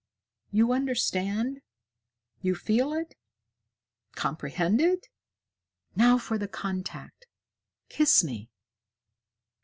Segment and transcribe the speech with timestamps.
[0.49, 1.61] You understand?
[2.41, 3.13] You feel it?
[4.15, 5.09] Comprehend it?
[5.95, 7.27] Now for the contact
[7.87, 8.49] kiss me!"